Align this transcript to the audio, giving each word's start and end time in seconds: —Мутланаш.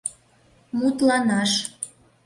—Мутланаш. 0.77 1.51